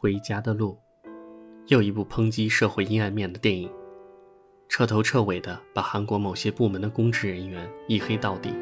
[0.00, 0.78] 回家的路，
[1.66, 3.68] 又一部抨击社会阴暗面的电影，
[4.68, 8.54] 彻头彻尾的把韩国某些部门的公职人员一黑到底，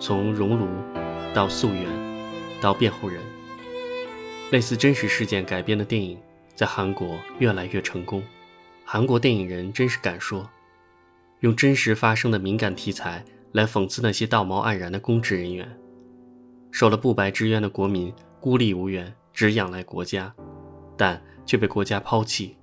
[0.00, 0.66] 从熔炉
[1.32, 1.86] 到溯源
[2.60, 3.22] 到辩护人，
[4.50, 6.18] 类似真实事件改编的电影
[6.56, 8.20] 在韩国越来越成功。
[8.84, 10.50] 韩国电影人真是敢说，
[11.42, 15.78] 用真实发生的敏感题材来讽刺那些道貌岸然的公职人员，
[16.72, 19.14] 受了不白之冤的国民孤立无援。
[19.34, 20.32] 只仰赖国家，
[20.96, 22.56] 但却被国家抛弃。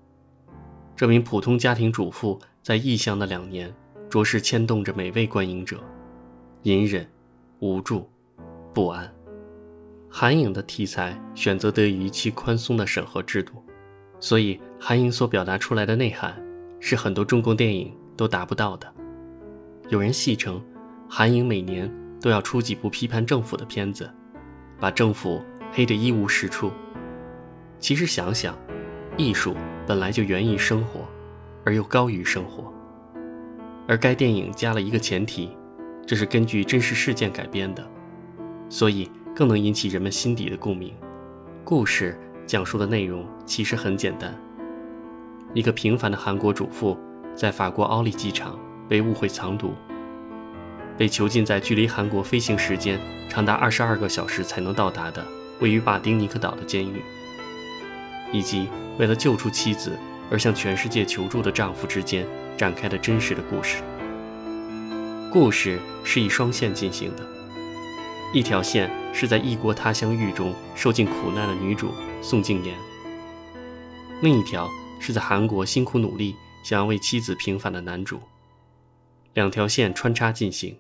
[0.96, 3.72] 这名普通家庭主妇在异乡的两年，
[4.10, 5.84] 着实牵动着每位观影者，
[6.64, 7.06] 隐忍、
[7.60, 8.10] 无助、
[8.74, 9.14] 不安。
[10.10, 13.62] 韩影的题材选择得益于其宽松的审核制度，
[14.20, 16.42] 所以韩影所表达出来的内涵，
[16.80, 18.94] 是很多中共电影都达不到的。
[19.90, 20.64] 有人戏称，
[21.10, 24.10] 韩影每年都要出几部批判政府的片子，
[24.80, 25.42] 把政府。
[25.72, 26.72] 黑得一无是处。
[27.80, 28.56] 其实想想，
[29.18, 29.56] 艺术
[29.88, 31.08] 本来就源于生活，
[31.66, 32.72] 而又高于生活。
[33.88, 35.50] 而该电影加了一个前提，
[36.06, 37.86] 这是根据真实事件改编的，
[38.70, 40.94] 所以更能引起人们心底的共鸣。
[41.64, 44.34] 故事讲述的内容其实很简单：
[45.54, 46.98] 一个平凡的韩国主妇
[47.36, 49.74] 在法国奥利机场被误会藏毒，
[50.98, 55.26] 被囚禁在距离韩国飞行时间长达二十二个小时才能到达的。
[55.62, 57.02] 位于马丁尼克岛的监狱，
[58.34, 58.68] 以及
[58.98, 59.98] 为了救出妻子
[60.30, 63.78] 而向全世界求助的丈夫之间展开的真实的故事。
[65.32, 67.26] 故事是以双线进行的，
[68.34, 72.76] 一条线是在异国他乡狱中受尽苦难的女主宋静妍，
[74.22, 74.68] 另一条
[75.00, 78.20] 是在韩国辛苦努力想要为妻子平反的男主。
[79.36, 80.80] 两条线穿插进行，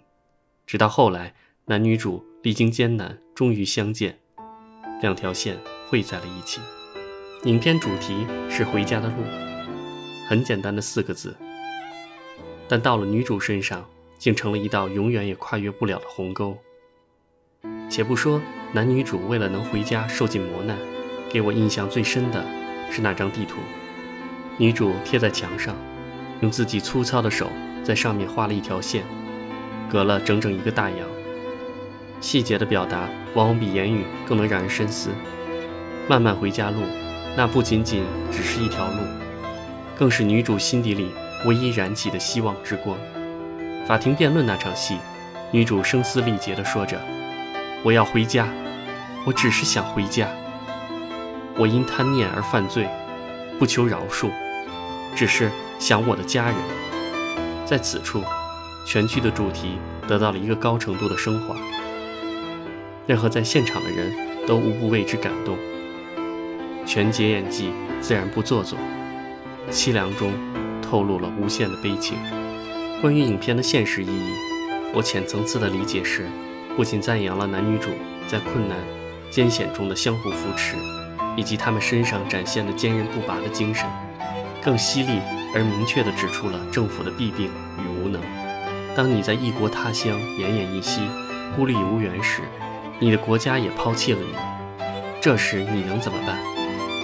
[0.66, 1.36] 直到后来
[1.66, 4.21] 男女主历经艰难终于相见。
[5.02, 5.58] 两条线
[5.90, 6.62] 汇在了一起。
[7.44, 9.16] 影片主题是回家的路，
[10.30, 11.36] 很简单的四个字，
[12.68, 13.84] 但到了女主身上，
[14.20, 16.56] 竟成了一道永远也跨越不了的鸿沟。
[17.90, 18.40] 且不说
[18.72, 20.78] 男女主为了能回家受尽磨难，
[21.30, 22.46] 给我印象最深的
[22.92, 23.58] 是那张地图，
[24.58, 25.76] 女主贴在墙上，
[26.42, 27.50] 用自己粗糙的手
[27.84, 29.04] 在上面画了一条线，
[29.90, 31.00] 隔了整整一个大洋。
[32.22, 35.10] 细节的表达往往比言语更能让人深思。
[36.08, 36.84] 漫漫回家路，
[37.36, 39.00] 那不仅仅只是一条路，
[39.98, 41.12] 更是女主心底里
[41.46, 42.96] 唯一燃起的希望之光。
[43.88, 44.98] 法庭辩论那场戏，
[45.52, 47.00] 女主声嘶力竭地说着
[47.84, 48.48] ：“我要回家，
[49.26, 50.28] 我只是想回家。
[51.58, 52.88] 我因贪念而犯罪，
[53.58, 54.30] 不求饶恕，
[55.16, 55.50] 只是
[55.80, 56.56] 想我的家人。”
[57.66, 58.22] 在此处，
[58.86, 59.78] 全剧的主题
[60.08, 61.56] 得到了一个高程度的升华。
[63.08, 64.12] 任何在现场的人
[64.48, 65.58] 都无不为之感动。
[66.86, 68.78] 全节演技自然不做作，
[69.70, 70.34] 凄凉中
[70.82, 72.18] 透露了无限的悲情。
[73.02, 74.34] 关于影片的现实意义，
[74.94, 76.28] 我浅层次的理解是，
[76.76, 77.90] 不仅赞扬了男女主
[78.28, 78.78] 在困难
[79.32, 80.76] 艰险中的相互扶持，
[81.36, 83.88] 以及他们身上展现的坚韧不拔的精神，
[84.62, 85.20] 更犀利
[85.56, 88.22] 而明确地指出了政府的弊病与无能。
[88.96, 91.02] 当你在异国他乡奄奄一息、
[91.56, 92.42] 孤立无援时，
[93.04, 94.28] 你的国家也抛弃了你，
[95.20, 96.38] 这时你能怎么办？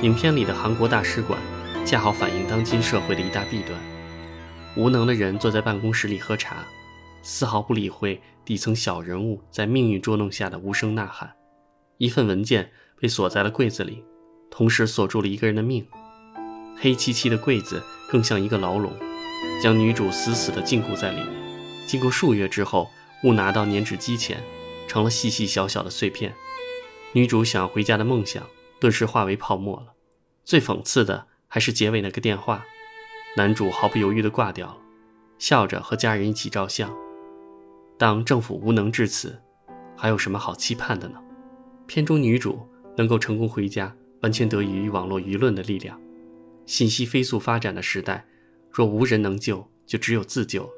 [0.04, 1.40] 影片里的韩国大使馆
[1.84, 3.76] 恰好反映当今社会的一大弊端：
[4.76, 6.58] 无能的人坐在办公室里喝茶，
[7.24, 11.34] 丝毫不理会底层小人物在命运捉弄下的无声呐喊。
[11.98, 12.70] 一份文件
[13.02, 14.04] 被锁在了柜子里，
[14.52, 15.84] 同时锁住了一个人的命。
[16.80, 18.94] 黑漆漆的柜子更像一个牢笼，
[19.64, 21.28] 将女主死死地禁锢在里面。
[21.88, 22.88] 经过数月之后，
[23.24, 24.38] 误拿到粘纸机前。
[24.88, 26.34] 成了细细小小的碎片，
[27.14, 28.44] 女主想要回家的梦想
[28.80, 29.94] 顿时化为泡沫了。
[30.44, 32.66] 最讽刺的还是结尾那个电话，
[33.36, 34.78] 男主毫不犹豫地挂掉了，
[35.38, 36.92] 笑着和家人一起照相。
[37.98, 39.42] 当政府无能至此，
[39.96, 41.20] 还有什么好期盼的呢？
[41.86, 46.00] 片中女主能够成功回家，完全得益于网络舆论的力量。
[46.66, 48.26] 信息飞速发展的时代，
[48.72, 50.70] 若无人能救，就只有自救。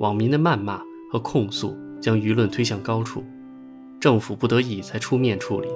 [0.00, 1.76] 网民的谩骂和控诉。
[2.02, 3.24] 将舆论推向高处，
[4.00, 5.68] 政府不得已才出面处理。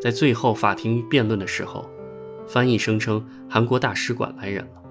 [0.00, 1.90] 在最后法庭辩论的时候，
[2.46, 4.82] 翻译声称韩国大使馆来人了。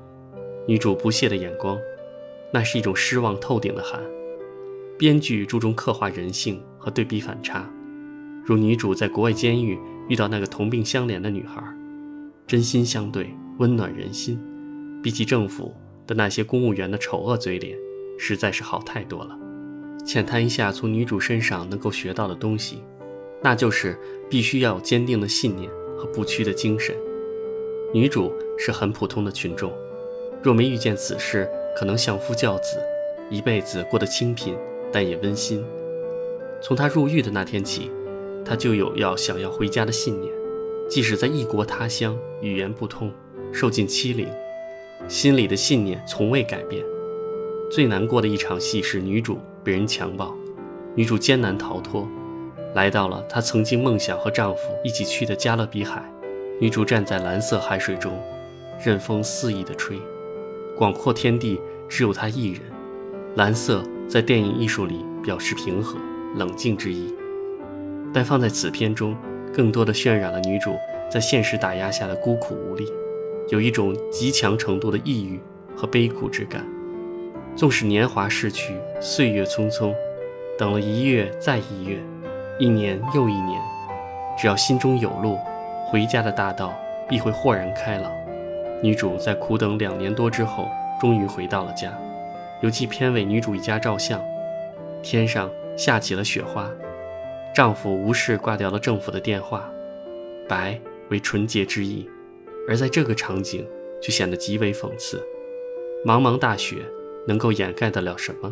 [0.68, 1.78] 女主不屑的眼光，
[2.54, 4.02] 那是一种失望透顶的寒。
[4.98, 7.70] 编剧注重刻画人性和对比反差，
[8.44, 9.80] 如女主在国外监狱
[10.10, 11.64] 遇到那个同病相怜的女孩，
[12.46, 14.38] 真心相对，温暖人心。
[15.02, 15.74] 比起政府
[16.06, 17.78] 的那些公务员的丑恶嘴脸，
[18.18, 19.38] 实在是好太多了。
[20.08, 22.82] 浅谈一下从女主身上能够学到的东西，
[23.44, 24.00] 那就是
[24.30, 26.96] 必须要有坚定的信念和不屈的精神。
[27.94, 29.70] 女主是很普通的群众，
[30.42, 31.46] 若没遇见此事，
[31.78, 32.78] 可能相夫教子，
[33.30, 34.56] 一辈子过得清贫，
[34.94, 35.62] 但也温馨。
[36.62, 37.92] 从她入狱的那天起，
[38.46, 40.34] 她就有要想要回家的信念，
[40.90, 43.12] 即使在异国他乡，语言不通，
[43.52, 44.26] 受尽欺凌，
[45.10, 46.82] 心里的信念从未改变。
[47.70, 49.38] 最难过的一场戏是女主
[49.68, 50.34] 被人强暴，
[50.96, 52.08] 女主艰难逃脱，
[52.74, 56.02] 来到了她曾经梦想和丈夫一起去的加勒比海。
[56.62, 58.18] 女主站在蓝色海水中，
[58.82, 60.00] 任风肆意的吹，
[60.78, 61.60] 广阔天地
[61.90, 62.62] 只有她一人。
[63.36, 65.98] 蓝色在电影艺术里表示平和、
[66.38, 67.14] 冷静之意，
[68.14, 69.18] 但放在此片中，
[69.54, 70.78] 更多的渲染了女主
[71.12, 72.90] 在现实打压下的孤苦无力，
[73.50, 75.42] 有一种极强程度的抑郁
[75.76, 76.66] 和悲苦之感。
[77.54, 79.94] 纵使年华逝去，岁月匆匆，
[80.58, 82.00] 等了一月再一月，
[82.58, 83.62] 一年又一年，
[84.38, 85.38] 只要心中有路。
[85.90, 86.74] 回家的大道
[87.08, 88.12] 必会豁然开朗。
[88.82, 90.68] 女主在苦等两年多之后，
[91.00, 91.96] 终于回到了家。
[92.62, 94.20] 尤其片尾，女主一家照相，
[95.04, 96.70] 天上下起了雪花，
[97.54, 99.70] 丈夫无视挂掉了政府的电话，
[100.50, 100.78] 白
[101.10, 102.10] 为纯洁之意，
[102.68, 103.66] 而在这个场景
[104.02, 105.24] 却显得极为讽刺。
[106.04, 106.78] 茫茫大雪
[107.28, 108.52] 能够掩盖得了什么？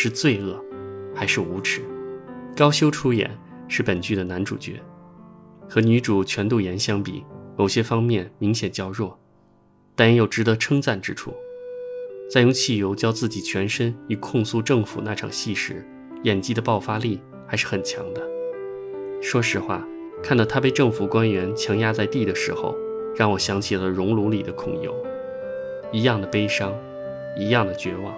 [0.00, 0.64] 是罪恶，
[1.12, 1.82] 还是无耻？
[2.56, 3.36] 高修出演
[3.66, 4.80] 是本剧的男主角。
[5.68, 7.24] 和女主全度妍相比，
[7.56, 9.18] 某些方面明显较弱，
[9.96, 11.34] 但也有值得称赞之处。
[12.30, 15.84] 在用汽油浇自己全身以控诉政府那场戏时，
[16.22, 18.22] 演技的爆发力还是很强的。
[19.20, 19.84] 说实话，
[20.22, 22.72] 看到她被政府官员强压在地的时候，
[23.16, 24.94] 让我想起了《熔炉》里的孔尤，
[25.90, 26.72] 一样的悲伤，
[27.36, 28.14] 一样的绝望，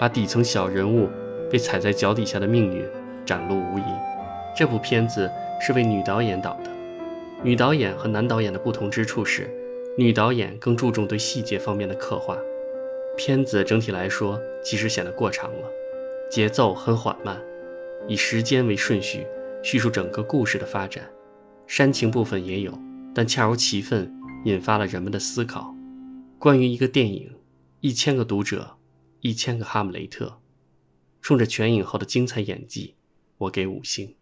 [0.00, 1.08] 把底层小人物
[1.48, 2.84] 被踩在脚底下的命运
[3.24, 3.84] 展露无遗。
[4.56, 5.30] 这部片子。
[5.62, 6.70] 是为女导演导的。
[7.42, 9.46] 女导演和男导演的不同之处是，
[9.98, 12.34] 女导演更注重对细节方面的刻画。
[13.14, 15.68] 片子整体来说其实显得过长了，
[16.30, 17.38] 节奏很缓慢，
[18.08, 19.26] 以时间为顺序
[19.62, 21.04] 叙述整个故事的发展。
[21.66, 22.72] 煽情部分也有，
[23.14, 24.10] 但恰如其分，
[24.46, 25.74] 引发了人们的思考。
[26.38, 27.30] 关于一个电影，
[27.80, 28.78] 一千个读者，
[29.20, 30.40] 一千个哈姆雷特，
[31.20, 32.94] 冲着全影后的精彩演技，
[33.38, 34.16] 我给五星。